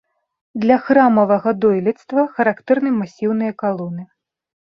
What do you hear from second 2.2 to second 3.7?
характэрны масіўныя